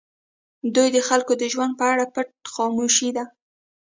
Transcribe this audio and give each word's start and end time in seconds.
دوی 0.75 0.87
د 0.95 0.97
خلکو 1.07 1.33
د 1.37 1.43
ژوند 1.53 1.71
په 1.79 1.85
اړه 1.91 2.05
پټ 2.13 2.27
خاموش 2.53 2.95
دي. 3.15 3.23